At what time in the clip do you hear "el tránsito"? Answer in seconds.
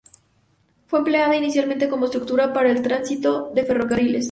2.71-3.51